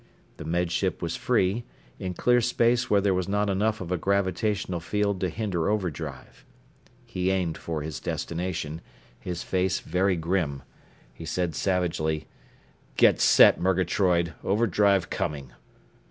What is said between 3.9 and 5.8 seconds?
a gravitational field to hinder